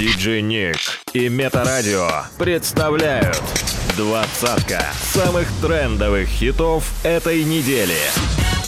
Диджей 0.00 0.40
Ник 0.40 0.78
и 1.12 1.28
Метарадио 1.28 2.08
представляют 2.38 3.38
двадцатка 3.98 4.82
самых 5.12 5.46
трендовых 5.60 6.26
хитов 6.26 6.90
этой 7.04 7.44
недели. 7.44 7.98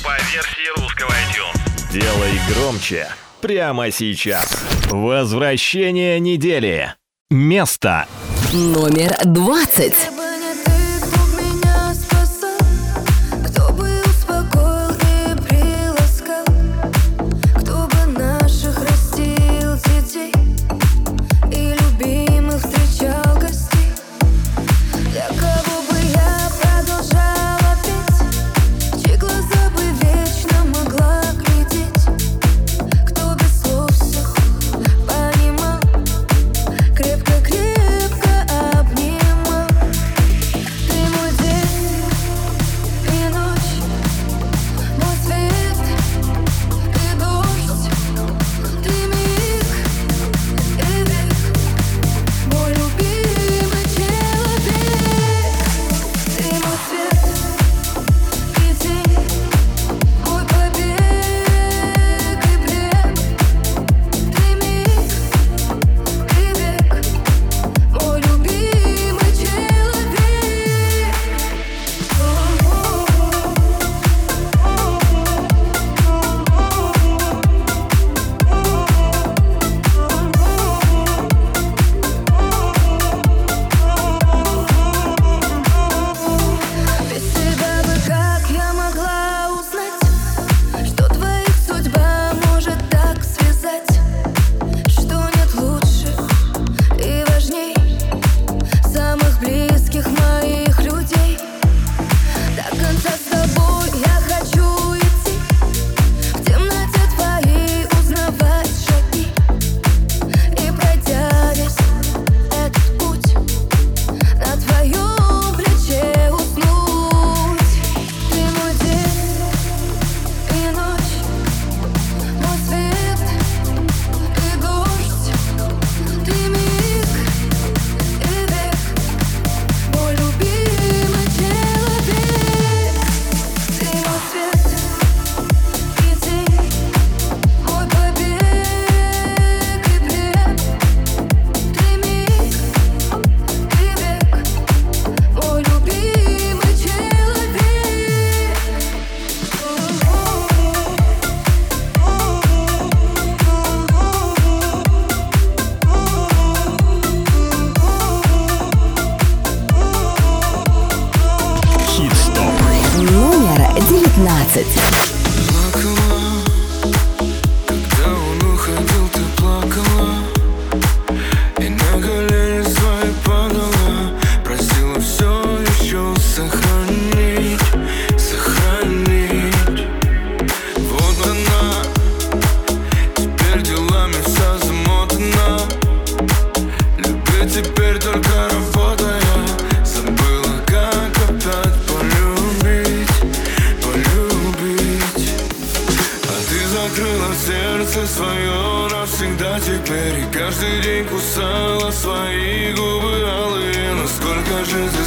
По 0.04 0.12
версии 0.30 0.78
русского 0.78 1.08
iTunes. 1.08 1.90
Делай 1.90 2.38
громче 2.52 3.08
прямо 3.40 3.90
сейчас. 3.90 4.62
Возвращение 4.90 6.20
недели. 6.20 6.92
Место 7.30 8.06
номер 8.52 9.16
двадцать. 9.24 10.10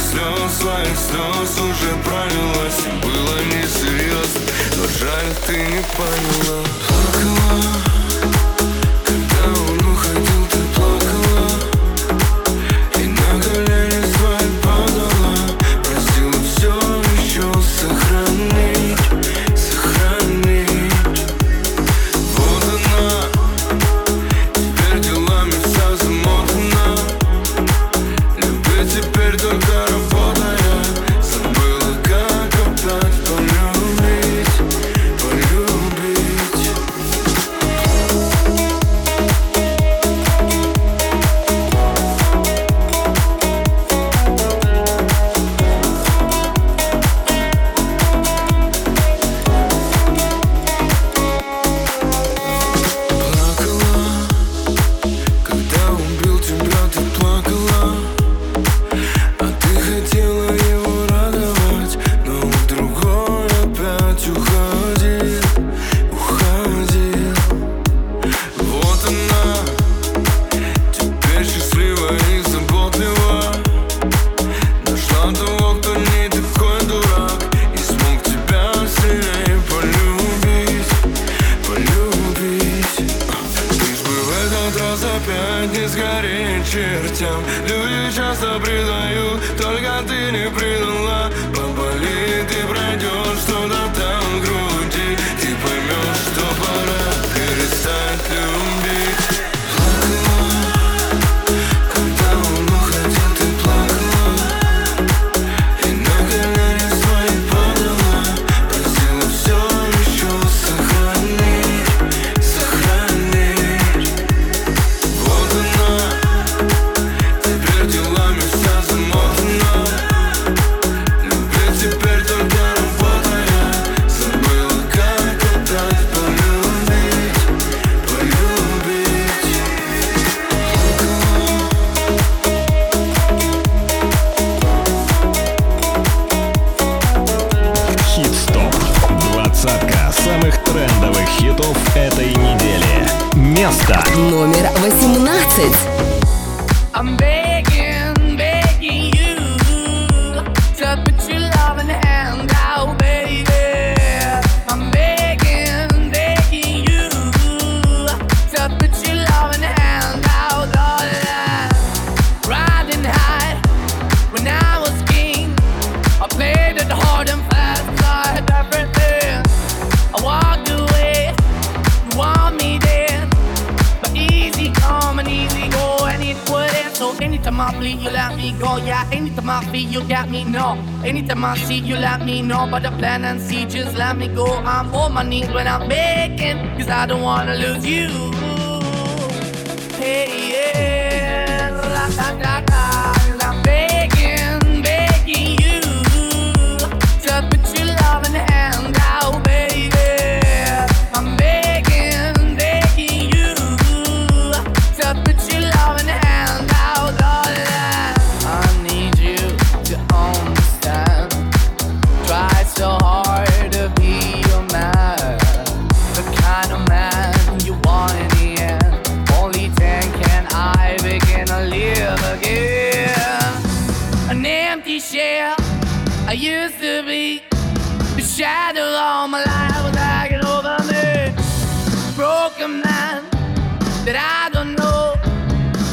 слез, 0.06 0.58
своих 0.60 0.96
слез 0.96 1.60
уже 1.60 1.92
пролилась 2.04 2.80
И 2.86 3.04
было 3.04 3.38
несерьезно, 3.44 4.40
но 4.76 4.86
жаль, 4.98 5.34
ты 5.46 5.56
не 5.56 5.82
поняла. 5.96 6.62
Плакала 6.88 8.05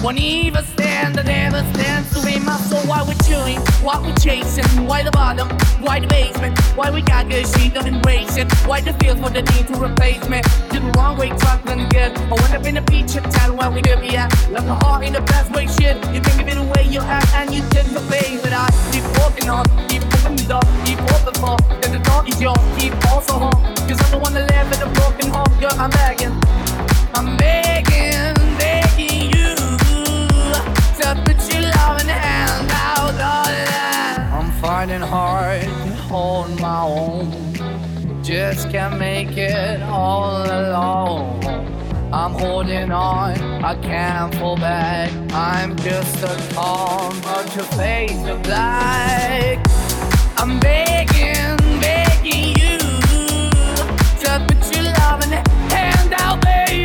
Won't 0.04 0.20
even 0.20 0.66
stand, 0.66 1.18
I 1.18 1.24
never 1.24 1.64
stand 1.74 2.06
to 2.12 2.26
be 2.26 2.38
my 2.38 2.58
soul. 2.58 2.82
Why 2.82 3.04
we 3.08 3.16
chewing, 3.24 3.62
why 3.82 4.02
we 4.06 4.12
chasing, 4.16 4.86
why 4.86 5.02
the 5.02 5.12
bottom, 5.12 5.48
why 5.80 6.02
the 6.02 6.08
basement, 6.08 6.60
why 6.76 6.92
we 6.92 7.02
got 7.02 7.30
good, 7.30 7.48
she 7.48 7.70
don't 7.70 7.88
embrace 7.88 8.36
it, 8.36 8.52
why 8.68 8.82
the 8.82 8.92
feel 9.00 9.16
for 9.16 9.30
the 9.30 9.44
need 9.44 9.66
to 9.68 9.82
replace 9.82 10.28
me. 10.28 10.42
Did 10.72 10.84
the 10.84 10.92
wrong 10.98 11.18
way, 11.18 11.30
talk 11.30 11.64
none 11.64 11.88
good. 11.88 12.12
I 12.18 12.34
went 12.36 12.54
up 12.54 12.66
in 12.66 12.76
the 12.76 12.82
feature 12.92 13.22
town 13.32 13.56
where 13.56 13.72
we 13.72 13.82
could 13.82 14.02
be 14.02 14.18
at. 14.18 14.28
Left 14.52 14.68
my 14.68 14.76
heart 14.84 15.06
in 15.06 15.14
the 15.14 15.22
best 15.22 15.50
way, 15.56 15.68
shit. 15.68 15.96
You 16.12 16.20
think 16.20 16.42
of 16.42 16.48
it 16.50 16.56
the 16.56 16.68
way 16.76 16.84
you 16.84 17.00
act 17.00 17.34
and 17.36 17.54
you 17.56 17.62
did 17.70 17.86
the 17.96 18.02
face, 18.12 18.42
but 18.42 18.52
I 18.52 18.68
keep 18.92 19.08
walking 19.24 19.48
on, 19.48 19.64
keep 19.88 20.04
moving 20.04 20.36
the 20.36 20.46
door, 20.52 20.68
keep 20.84 21.00
open 21.16 21.34
for. 21.40 21.56
Then 21.80 21.96
the 21.96 22.04
door 22.04 22.28
is 22.28 22.42
yours, 22.42 22.60
keep 22.78 22.92
also 23.08 23.40
home. 23.40 23.64
Cause 23.88 24.04
I'm 24.04 24.12
the 24.12 24.20
one 24.20 24.34
that 24.34 24.52
live 24.52 24.68
in 24.68 24.84
a 24.84 24.92
broken 25.00 25.32
heart, 25.32 25.56
girl. 25.64 25.72
I'm 25.80 25.92
begging, 25.92 26.36
I'm 27.16 27.38
begging, 27.38 28.36
begging 28.60 29.32
up, 31.13 31.25
put 31.25 31.54
your 31.54 31.62
loving 31.62 32.07
hand 32.07 32.71
out. 32.71 33.13
I'm 34.33 34.51
fighting 34.62 35.01
hard 35.01 35.62
to 35.62 35.95
hold 36.10 36.60
my 36.60 36.81
own. 36.81 37.54
Just 38.24 38.69
can't 38.71 38.98
make 38.98 39.38
it 39.38 39.81
all 39.83 40.44
alone. 40.44 41.44
I'm 42.13 42.33
holding 42.33 42.92
on, 42.92 43.63
I 43.63 43.75
can't 43.81 44.33
fall 44.36 44.56
back. 44.56 45.12
I'm 45.31 45.75
just 45.77 46.24
a 46.24 46.54
calm 46.54 47.16
of 47.38 47.56
your 47.56 47.66
face 47.66 48.25
of 48.27 48.42
black. 48.44 49.59
I'm 50.38 50.59
begging, 50.59 51.57
begging 51.80 52.50
you. 52.62 52.77
Just 54.21 54.42
put 54.48 54.75
your 54.75 54.86
loving 55.00 55.31
hand 55.71 56.13
out, 56.18 56.42
baby. 56.42 56.82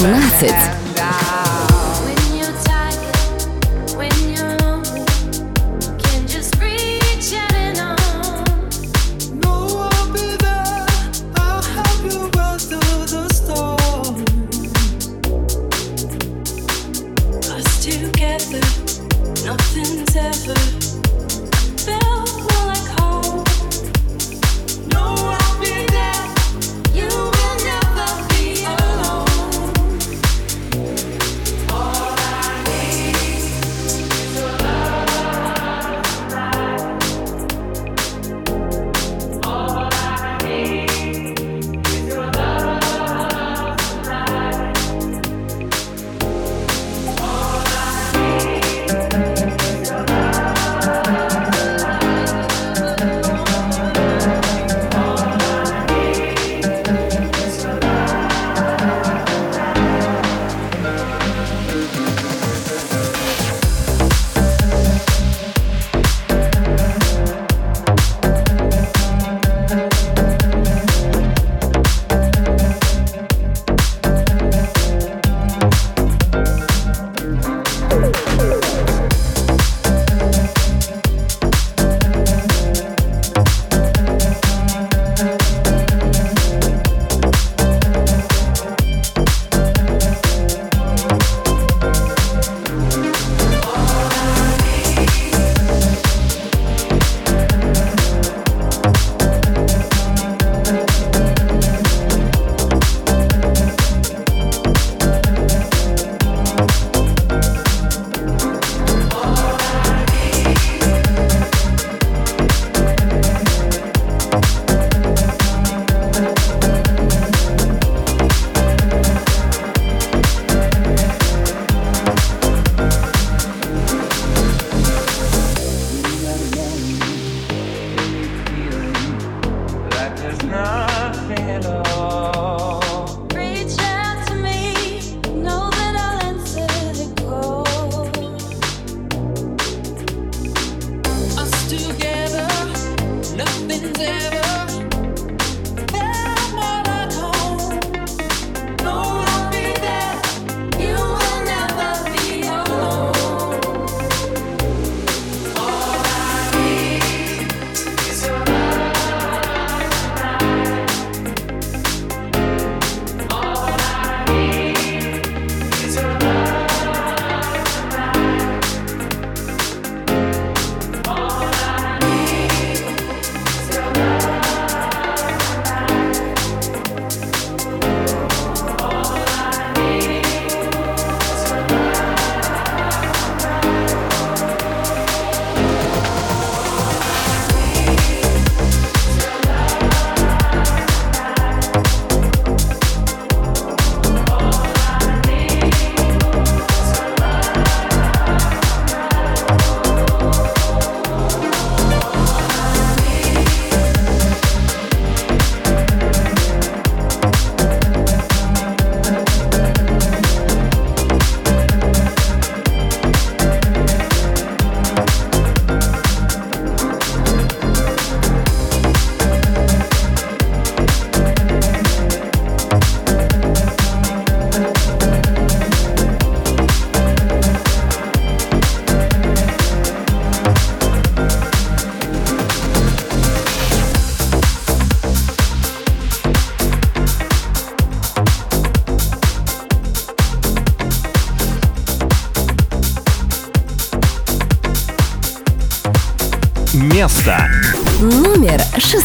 17 0.00 0.81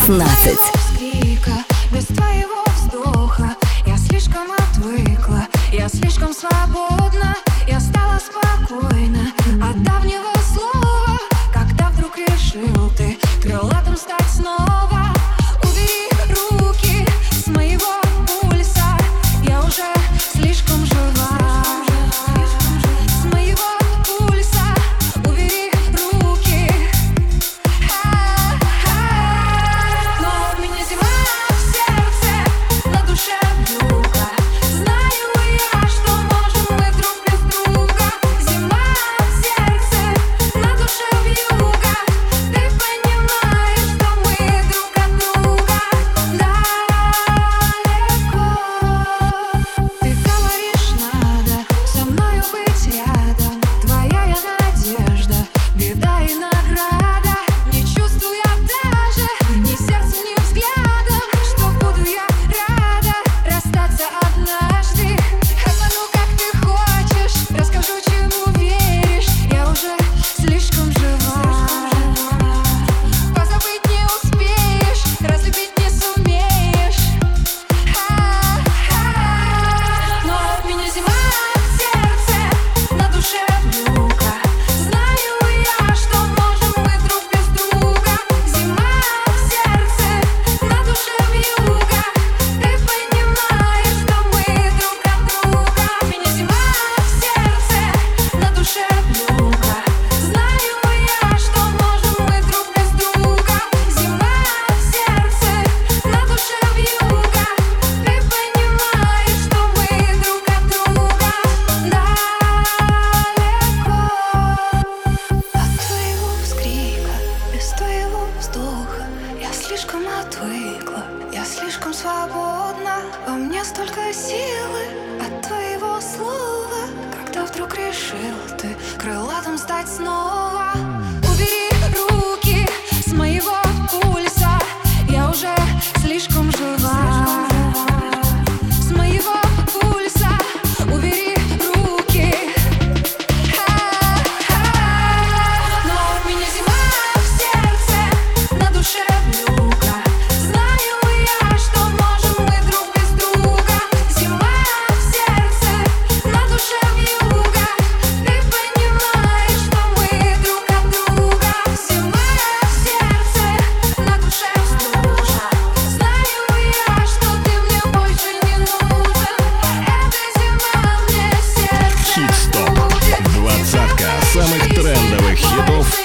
nothing. 0.10 0.67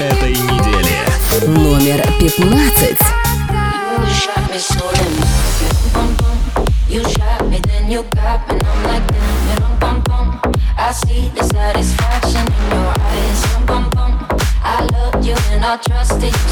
этой 0.03 0.33
недели. 0.33 0.97
Номер 1.47 2.05
15. 2.19 2.99
You 6.89 7.03
shot 7.05 7.49
me, 7.49 7.59
then 7.61 7.91
you 7.91 8.03
got 8.15 8.47
me, 8.49 8.57
and 8.57 8.67
I'm 8.67 8.83
like, 8.85 9.07
damn, 9.09 9.79
bum 9.79 10.03
bum. 10.05 10.41
I 10.77 10.93
see 10.93 11.31
the 11.35 11.43
satisfaction 11.43 12.47
in 12.47 12.71
your 12.71 12.93
eyes, 13.01 13.47
bum 13.67 13.89
bum. 13.95 14.29
I 14.63 14.85
loved 14.93 15.25
you 15.25 15.35
and 15.53 15.65
I 15.65 15.79
trusted 15.79 16.35
you. 16.35 16.52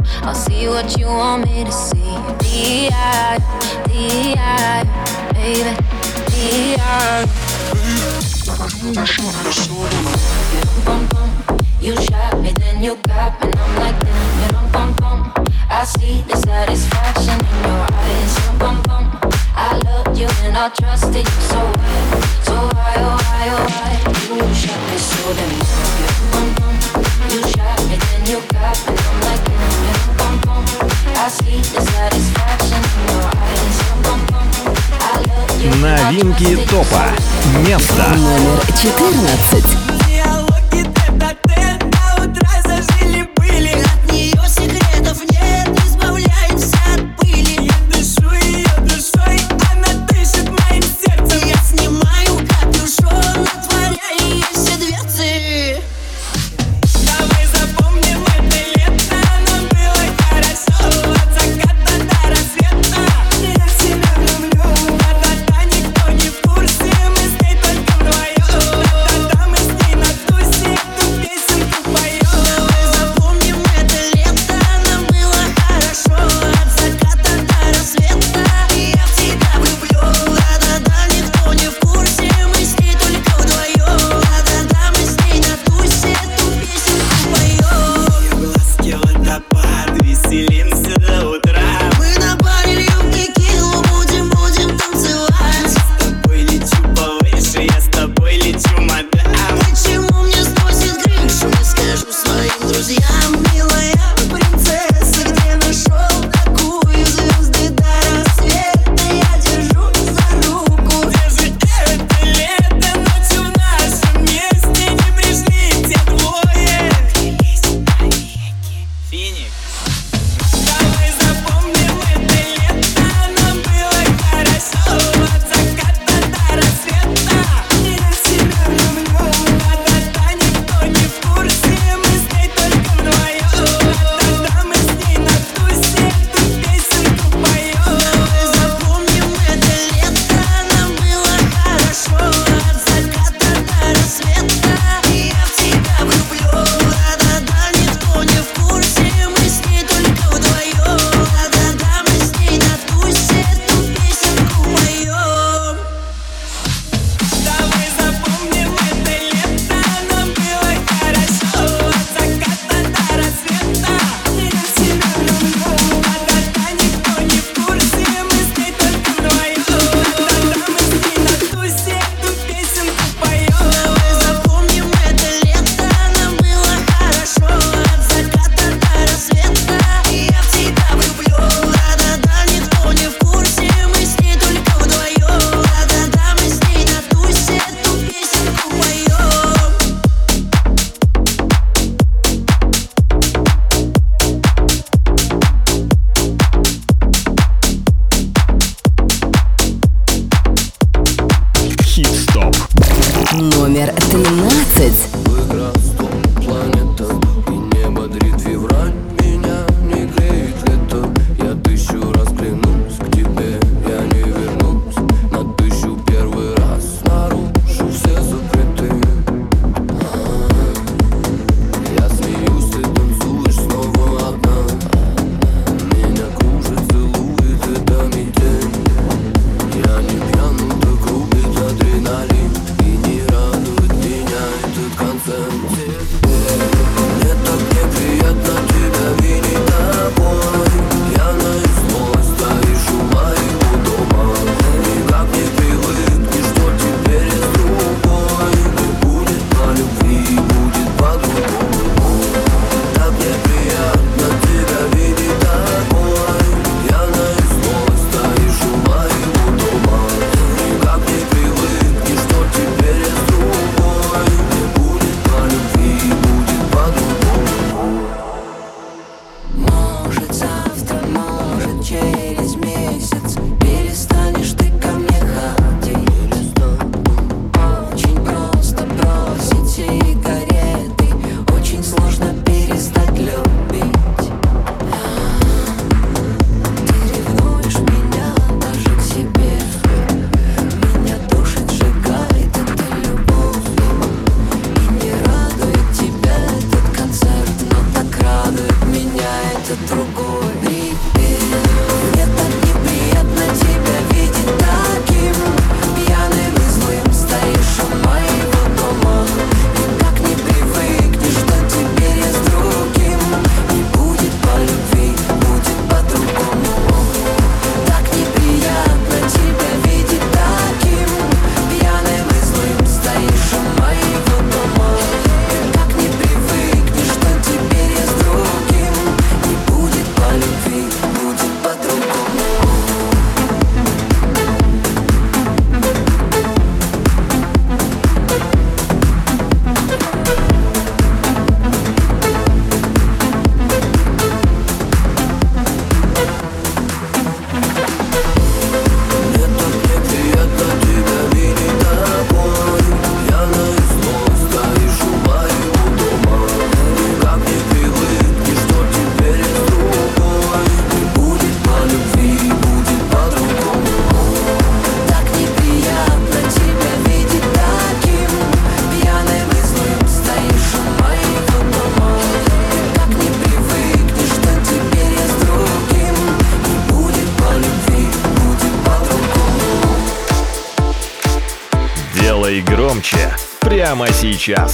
I'll 0.23 0.35
see 0.35 0.67
what 0.67 0.97
you 0.97 1.07
want 1.07 1.45
me 1.47 1.63
to 1.63 1.71
see. 1.71 2.15
D.I. 2.39 3.37
D.I. 3.87 4.83
Baby, 5.33 5.75
D.I. 6.29 7.25
Bum, 10.85 11.07
bum, 11.07 11.29
you 11.79 11.95
shot 12.03 12.39
me, 12.41 12.51
then 12.53 12.83
you 12.83 12.95
got 13.07 13.39
me, 13.41 13.49
and 13.49 13.59
I'm 13.59 13.75
like, 13.77 13.99
damn, 13.99 14.41
you 14.41 14.47
don't 14.51 14.71
bum 14.71 14.93
bum. 14.95 15.33
I 15.69 15.83
see 15.85 16.21
the 16.27 16.35
satisfaction 16.35 17.39
in 17.39 17.63
your 17.63 17.81
eyes. 17.91 18.33
Bum, 18.59 18.81
bum, 18.83 19.19
I 19.55 19.79
loved 19.85 20.17
you 20.17 20.27
and 20.43 20.57
I 20.57 20.69
trusted 20.69 21.25
you 21.25 21.41
so 21.49 21.59
why, 21.59 22.21
So 22.43 22.53
why, 22.53 22.95
oh 22.97 23.17
why, 23.21 23.49
oh 23.53 23.65
why? 23.69 23.91
You 24.37 24.53
shot 24.53 24.81
me 24.89 24.97
so 24.97 25.33
damn. 25.33 25.51
You 25.99 26.11
bum 26.31 26.47
bum, 26.57 26.75
you 27.31 27.41
shot 27.53 27.79
me, 27.87 27.95
then 27.97 28.21
you 28.29 28.39
got 28.53 28.77
me, 28.85 28.93
and 28.93 28.99
I'm 29.01 29.19
like, 29.21 29.43
damn, 29.45 29.85
you 29.85 30.00
Новинки 35.79 36.55
топа. 36.67 37.11
Место 37.63 38.09
номер 38.15 38.59
14. 38.75 39.90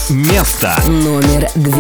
Место 0.10 0.74
Номер 0.88 1.50
двенадцать. 1.56 1.77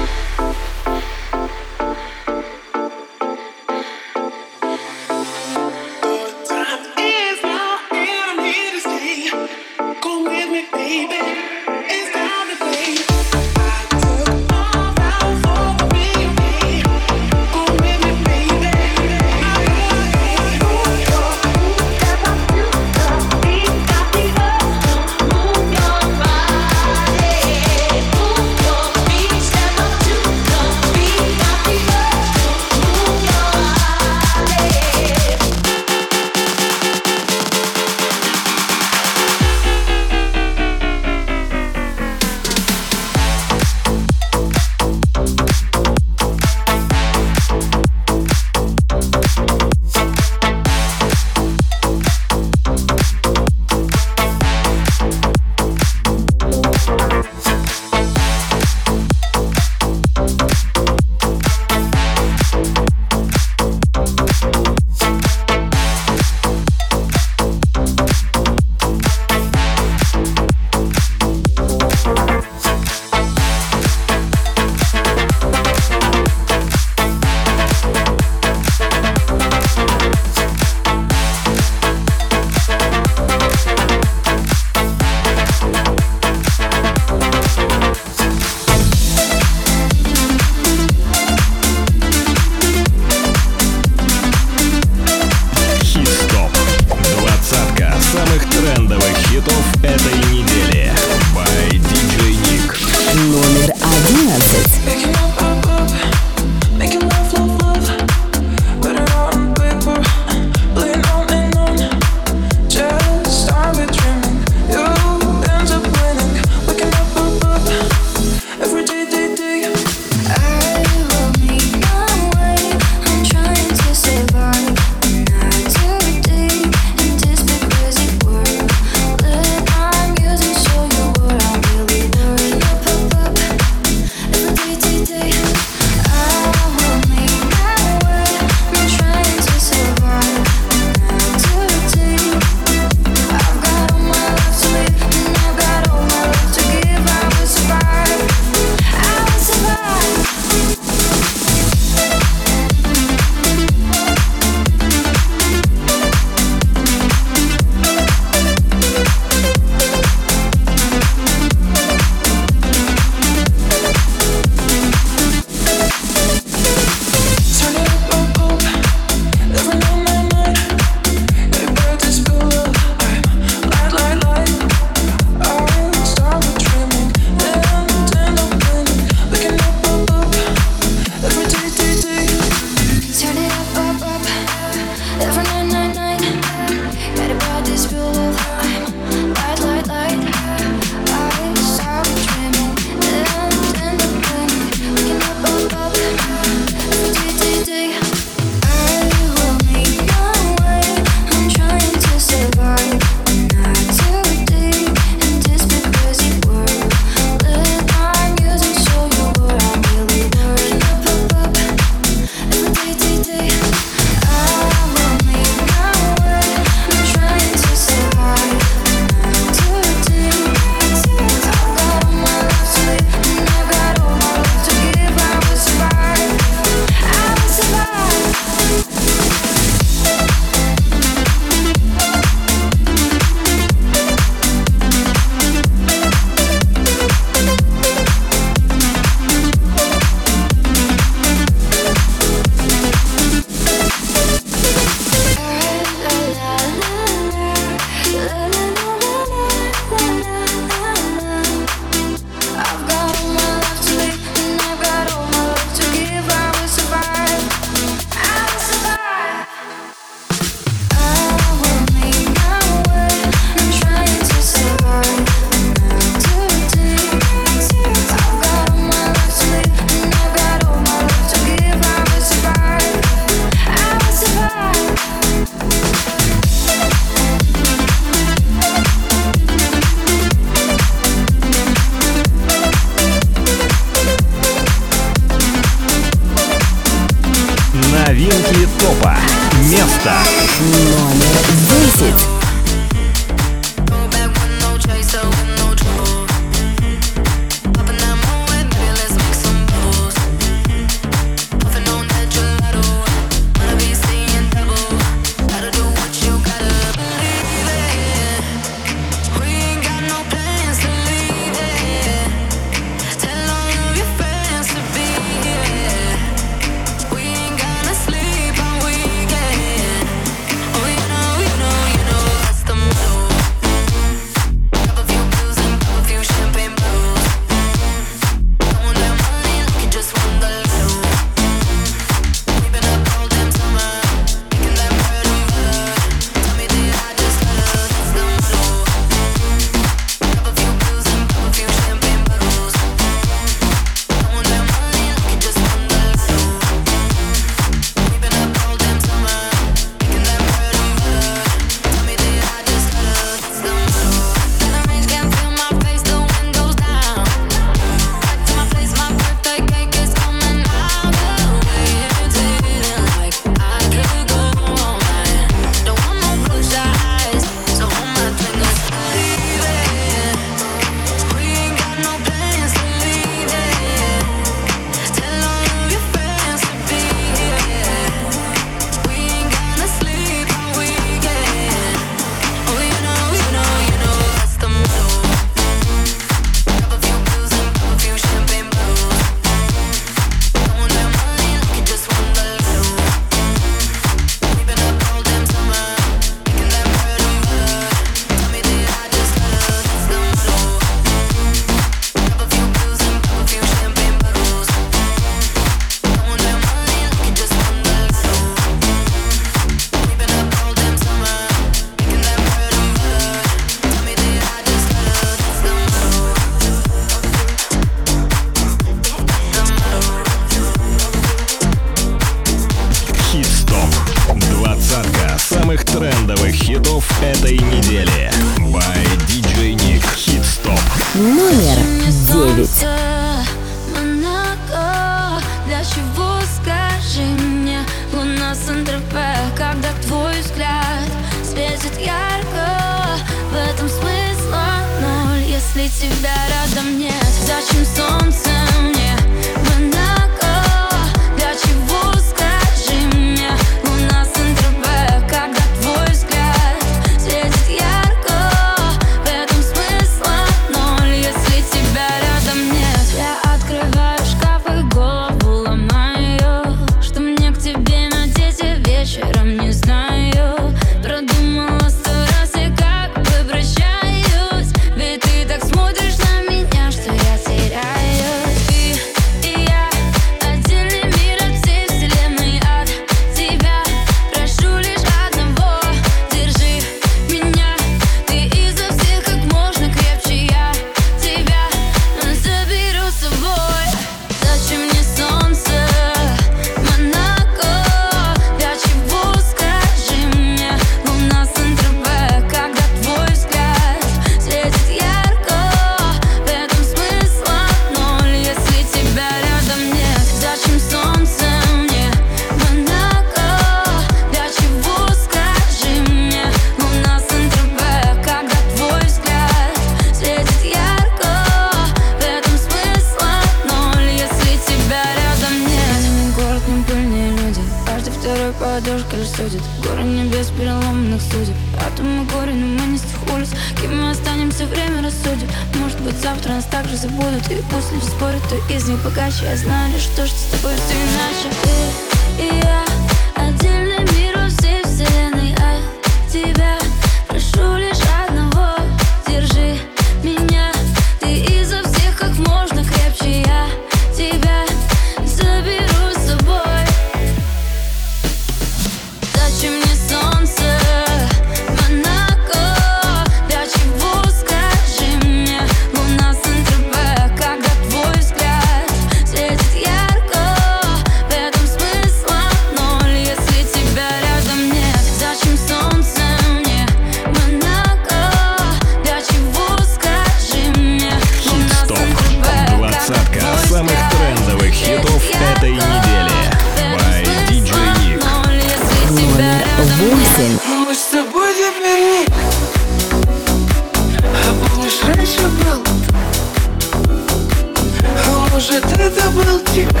Может 598.76 599.00
это 599.00 599.30
был 599.30 599.58
тик-ток? 599.72 600.00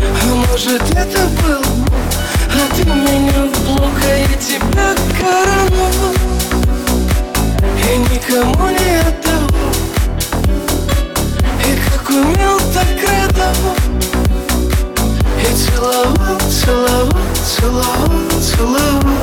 А 0.00 0.34
может 0.34 0.82
это 0.90 1.26
был 1.42 1.62
А 2.50 2.76
ты 2.76 2.84
меня 2.84 3.46
в 3.46 3.64
блок, 3.64 3.98
а 4.04 4.14
я 4.14 4.36
тебя 4.36 4.94
короновал 5.18 6.12
И 7.78 7.96
никому 7.96 8.68
не 8.68 9.00
отдавал 9.00 9.72
И 11.64 11.80
как 11.88 12.10
умел, 12.10 12.58
так 12.74 12.88
радовал 13.08 13.76
И 15.40 15.54
целовал, 15.54 16.38
целовал, 16.50 17.12
целовал, 17.42 18.20
целовал. 18.38 19.16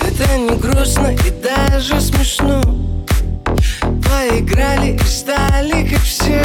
Это 0.00 0.38
не 0.38 0.56
грустно 0.56 1.14
и 1.24 1.30
даже 1.30 2.00
смешно 2.00 2.81
Поиграли 4.12 4.98
и 5.02 5.04
стали 5.04 5.88
как 5.88 6.02
все 6.02 6.44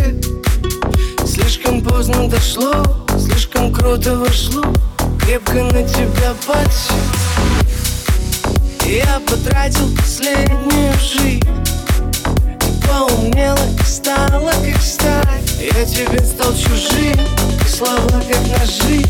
Слишком 1.26 1.82
поздно 1.82 2.30
дошло, 2.30 2.72
слишком 3.20 3.74
круто 3.74 4.16
вошло 4.16 4.64
Крепко 5.20 5.64
на 5.64 5.84
тебя 5.84 6.34
подсел. 6.48 6.96
Я 8.86 9.20
потратил 9.20 9.94
последнюю 9.98 10.94
жизнь 10.94 11.44
Ты 12.58 12.88
поумнела 12.88 13.60
и 13.78 13.84
стала 13.84 14.52
как 14.52 14.82
сталь. 14.82 15.42
Я 15.60 15.84
тебе 15.86 16.20
стал 16.20 16.54
чужим, 16.54 17.20
слова 17.68 18.24
как 18.30 18.60
ножи 18.60 19.04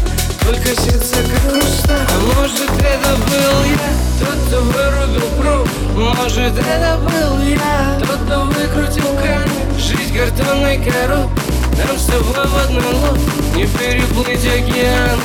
Только 0.48 0.70
сердце 0.82 1.16
как 1.30 1.52
хрусталь 1.52 2.08
А 2.10 2.40
может 2.40 2.70
это 2.80 3.16
был 3.18 3.64
я, 3.66 3.92
тот, 4.18 4.48
кто 4.48 4.62
вырубил 4.62 5.28
круг. 5.42 5.68
Может 5.94 6.58
это 6.58 6.98
был 7.04 7.42
я, 7.42 8.00
тот, 8.00 8.18
кто 8.22 8.46
выкрутил 8.46 9.14
кран 9.22 9.50
Жизнь 9.78 10.18
картонной 10.18 10.78
коробкой. 10.78 11.44
Нам 11.78 11.98
с 11.98 12.06
тобой 12.06 12.48
в 12.48 12.58
одной 12.64 12.94
лодке 12.94 13.30
Не 13.56 13.68
переплыть 13.68 14.46
океаны 14.46 15.22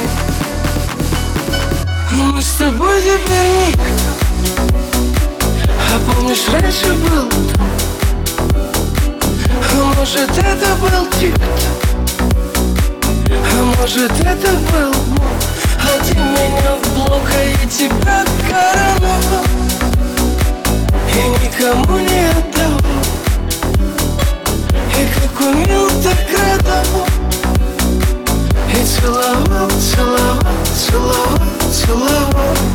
Мы 2.11 2.43
с 2.43 2.55
тобой 2.55 3.01
теперь 3.01 3.69
никто 3.69 3.83
А 5.95 6.13
помнишь, 6.13 6.49
раньше 6.53 6.95
был? 6.95 7.29
А 9.71 9.95
может 9.95 10.31
это 10.37 10.75
был 10.81 11.07
тик-ток 11.21 11.92
Может 13.63 14.11
это 14.21 14.51
был 14.73 14.93
Бог 15.15 15.23
А 15.79 16.05
ты 16.05 16.15
меня 16.15 16.77
в 16.83 16.95
блок, 16.95 17.23
а 17.33 17.45
я 17.45 17.69
тебя 17.69 18.25
короновал 18.51 19.45
И 21.09 21.47
никому 21.47 21.99
не 21.99 22.29
отдавал 22.31 22.83
и 24.93 25.07
как 25.15 25.41
умел, 25.41 25.89
так 26.03 26.19
радовал 26.39 27.07
И 28.69 28.85
целовал, 28.85 29.71
целовал, 29.71 30.47
целовал, 30.77 31.39
целовал 31.73 32.72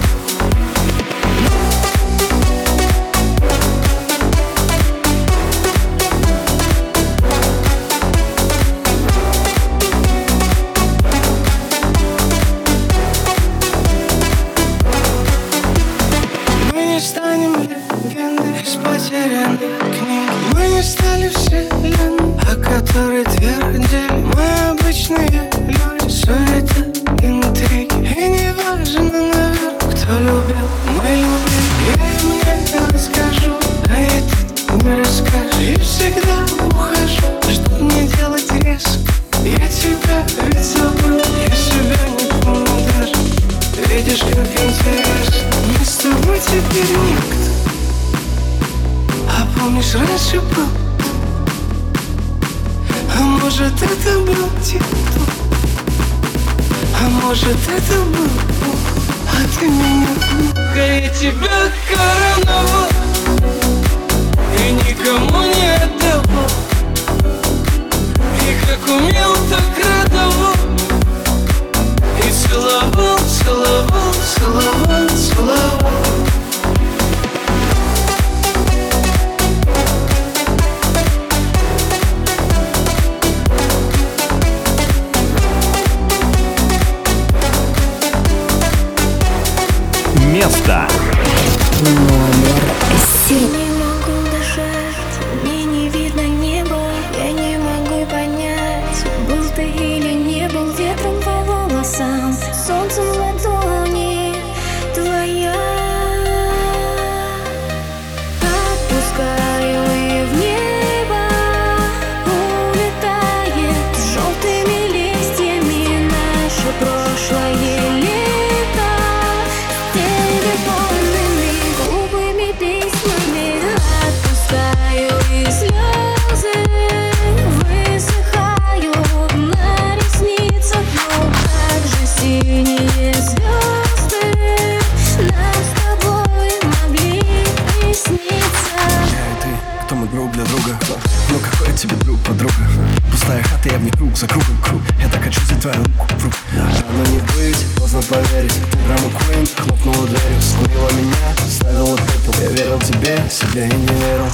круг 144.08 144.18
за 144.18 144.28
кругом 144.28 144.58
круг. 144.64 144.82
Я 145.02 145.10
так 145.10 145.24
хочу 145.24 145.42
взять 145.42 145.62
твою 145.62 145.78
руку 145.78 146.08
в 146.18 146.24
руку 146.24 146.38
Рано 146.54 147.08
не 147.10 147.20
быть, 147.20 147.66
поздно 147.78 148.02
поверить. 148.02 148.54
Ты 148.54 148.78
драма 148.78 149.10
Куин, 149.10 149.48
хлопнула 149.58 150.08
дверью 150.08 150.42
Скурила 150.42 150.92
меня, 150.92 151.50
ставила 151.50 151.98
пепел. 151.98 152.34
Я 152.42 152.50
верил 152.50 152.80
тебе, 152.80 153.18
себе 153.30 153.68
и 153.68 153.74
не 153.74 153.88
верил. 153.88 154.28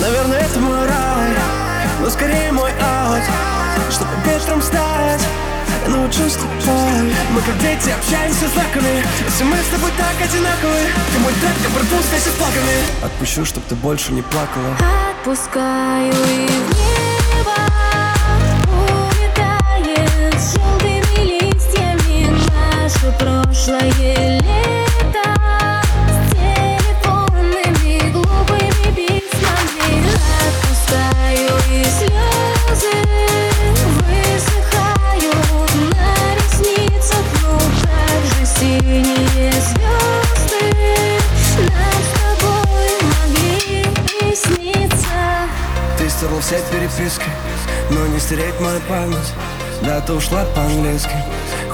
Наверное, 0.00 0.38
это 0.38 0.58
мой 0.58 0.86
рай 0.86 1.30
Но 2.00 2.08
скорее 2.08 2.50
мой 2.52 2.70
аут 2.80 3.22
Чтобы 3.90 4.10
ветром 4.24 4.62
стать 4.62 5.20
я 5.84 5.88
научусь 5.88 6.34
тобой 6.34 7.12
Мы 7.34 7.40
как 7.40 7.58
дети 7.58 7.90
общаемся 7.90 8.46
знаками 8.54 9.04
Если 9.24 9.42
мы 9.42 9.56
с 9.56 9.66
тобой 9.66 9.90
так 9.98 10.14
одинаковы. 10.22 10.78
Ты 11.12 11.18
мой 11.18 11.32
трек, 11.34 11.56
я 11.62 11.68
вместе 12.08 12.30
с 12.30 12.34
плаками. 12.34 13.04
Отпущу, 13.04 13.44
чтоб 13.44 13.64
ты 13.64 13.74
больше 13.74 14.12
не 14.12 14.22
плакала. 14.22 14.76
Отпускаю 15.10 16.12
и 16.12 16.46
в 16.46 16.91
Прошлое 23.64 24.40
лето 24.40 25.28
с 26.08 26.34
телефонными 26.34 28.10
глупыми 28.10 28.86
письмами 28.96 30.02
Отпускаю 30.48 31.54
и 31.70 31.84
слезы 31.84 32.96
высыхают 34.08 35.70
на 35.96 36.12
ресницах 36.34 37.26
Ну 37.40 37.54
же 38.26 38.42
синие 38.46 39.52
звезды. 39.52 40.62
Нам 41.70 42.02
тобой 42.40 42.94
могли 43.12 43.82
и 44.22 44.34
Ты 45.98 46.10
стала 46.10 46.40
все 46.40 46.58
переписки, 46.72 47.30
но 47.90 48.08
не 48.08 48.18
стереть 48.18 48.58
мою 48.60 48.80
память. 48.88 49.32
Да 49.82 50.00
ты 50.00 50.14
ушла 50.14 50.44
по-английски 50.46 51.14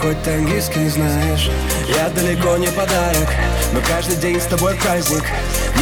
хоть 0.00 0.22
ты 0.22 0.30
английский 0.34 0.80
не 0.80 0.88
знаешь. 0.88 1.50
Я 1.88 2.08
далеко 2.10 2.56
не 2.56 2.68
подарок, 2.68 3.28
но 3.72 3.80
каждый 3.88 4.16
день 4.16 4.40
с 4.40 4.44
тобой 4.44 4.74
праздник. 4.76 5.24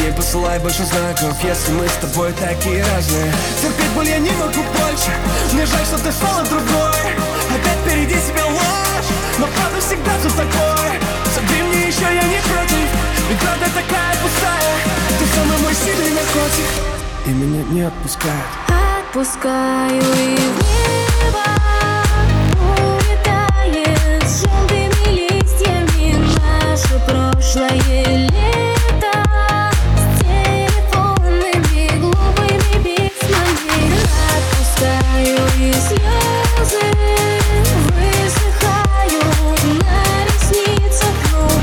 Не 0.03 0.11
посылай 0.11 0.59
больше 0.59 0.83
знаков, 0.83 1.35
если 1.43 1.71
мы 1.73 1.87
с 1.87 1.93
тобой 1.93 2.33
такие 2.33 2.83
разные. 2.83 3.31
Терпеть 3.61 3.91
боль 3.95 4.07
я 4.07 4.17
не 4.17 4.31
могу 4.31 4.61
больше, 4.79 5.11
мне 5.53 5.65
жаль, 5.65 5.85
что 5.85 5.97
ты 5.99 6.11
стала 6.11 6.43
другой. 6.43 7.07
Опять 7.53 7.79
впереди 7.83 8.15
себя 8.15 8.45
ложь, 8.45 9.11
но 9.39 9.47
правда 9.47 9.79
всегда 9.79 10.11
тут 10.21 10.35
такой 10.35 10.99
Собери 11.33 11.63
мне 11.63 11.87
еще, 11.87 12.01
я 12.01 12.23
не 12.23 12.39
против, 12.41 12.89
ведь 13.29 13.39
правда 13.39 13.65
такая 13.65 14.15
пустая. 14.21 14.75
Ты 15.19 15.25
самый 15.35 15.57
мой 15.59 15.73
сильный 15.73 16.11
наркотик, 16.11 16.69
и 17.25 17.29
меня 17.29 17.63
не 17.69 17.81
отпускают. 17.81 18.45
Отпускаю 18.99 20.01
и 20.01 20.35
в 20.35 20.57
небо. 20.57 21.66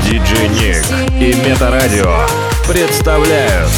Диджей 0.03 0.47
Ник 0.49 0.83
и 1.21 1.33
Метарадио 1.47 2.25
представляют 2.67 3.69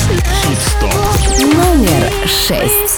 Хит-стоп 0.43 0.93
Номер 1.41 2.09
шесть. 2.25 2.96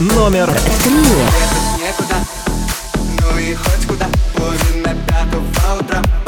номер 0.00 0.50
три. 0.82 0.94
Некуда, 1.78 2.16
ну 3.20 3.38
и 3.38 3.54
хоть 3.54 3.86
куда, 3.86 4.06
утра. 5.78 6.19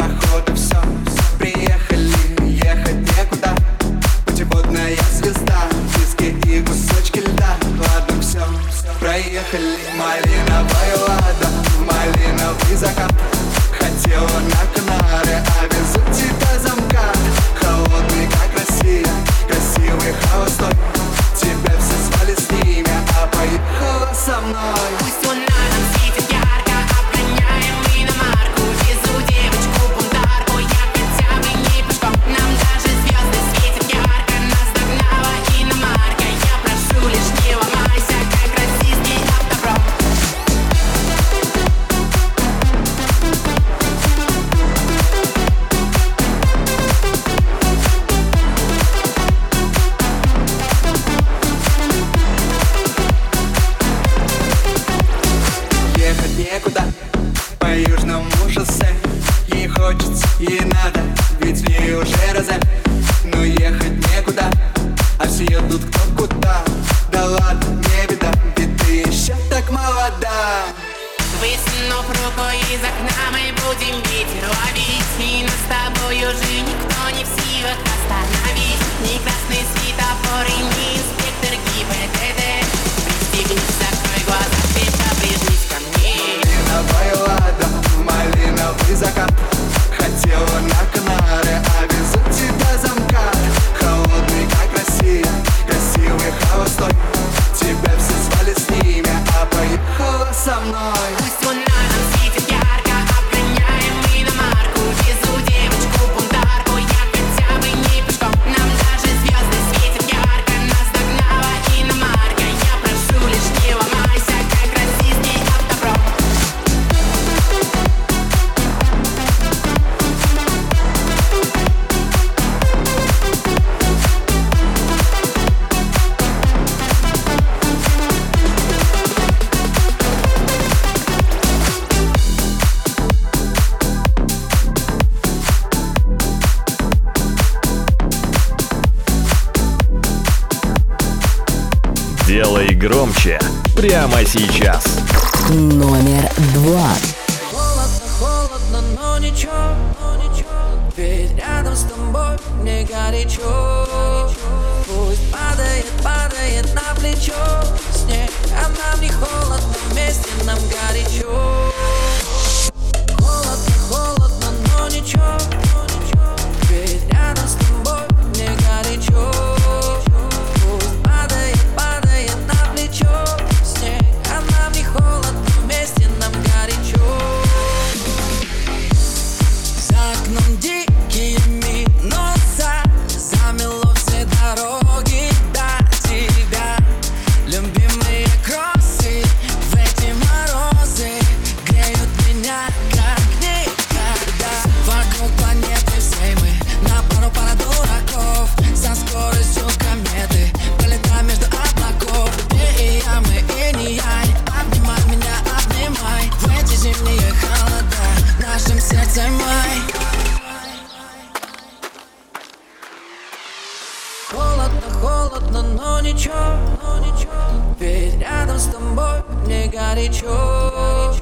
ничего, 216.03 216.35
но 216.83 216.99
ничего 216.99 217.33
Ведь 217.79 218.21
рядом 218.21 218.59
с 218.59 218.67
тобой 218.67 219.23
мне 219.45 219.69
горячо 219.69 221.15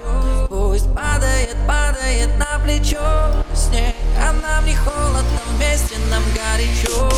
Пусть 0.49 0.93
падает, 0.95 1.57
падает 1.67 2.37
на 2.37 2.59
плечо. 2.59 3.45
Снег, 3.55 3.95
а 4.19 4.33
нам 4.33 4.65
не 4.67 4.75
холодно, 4.75 5.41
вместе 5.57 5.97
нам 6.11 6.23
горячо. 6.35 7.09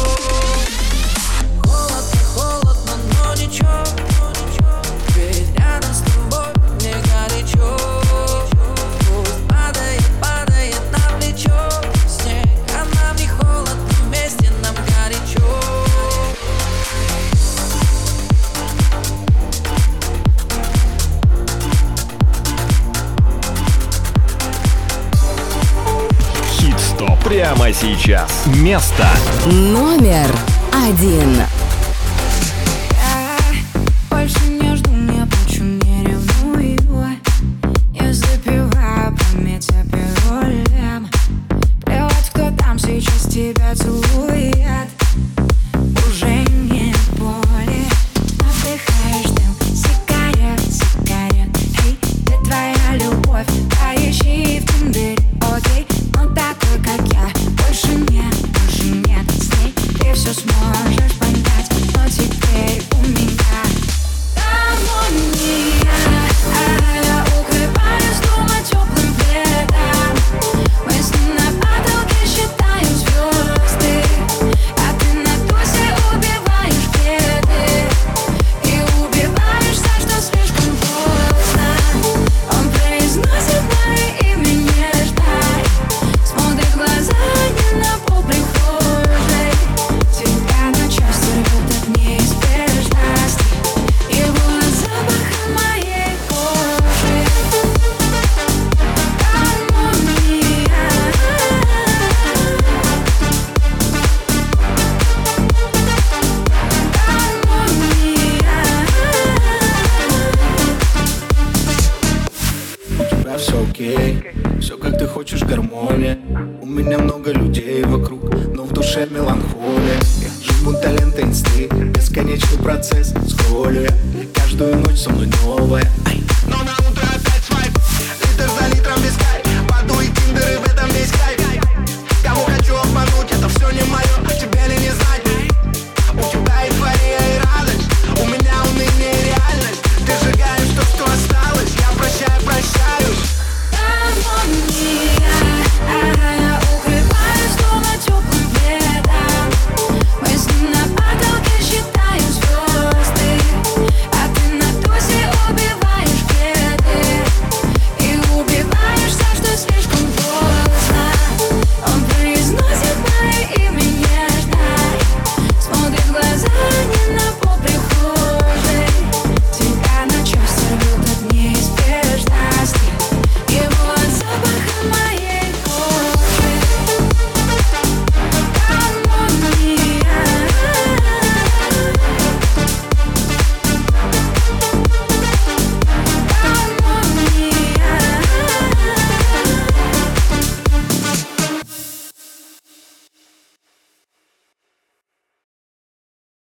Холодно, 1.64 2.18
холодно, 2.34 2.92
но 3.24 3.34
ничего. 3.34 4.11
сейчас. 27.72 28.44
Место 28.46 29.06
номер 29.46 30.34
один. 30.86 31.36